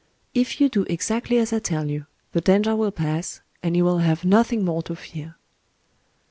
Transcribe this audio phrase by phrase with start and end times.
[0.33, 3.99] If you do exactly as I tell you, the danger will pass, and you will
[3.99, 5.35] have nothing more to fear."